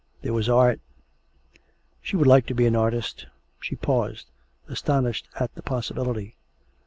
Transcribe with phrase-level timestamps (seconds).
[0.23, 0.79] There was art.
[2.01, 3.27] She would like to be an artist!
[3.59, 4.31] She paused,
[4.67, 6.37] astonished at the possibility.